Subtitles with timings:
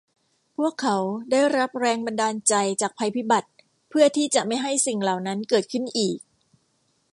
[0.57, 0.97] พวกเขา
[1.31, 3.49] ได้รับแรงบันดาลใจจากภัยพิบัติ
[3.89, 6.17] เพื่อที่จะไม่ให้สิ่งเหล่านั้นเกิดขึ้นอีก